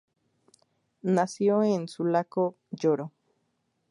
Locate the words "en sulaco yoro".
1.61-3.11